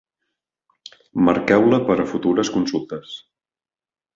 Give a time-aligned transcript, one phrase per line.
[1.27, 3.17] Marqueu-la per a futures consultes.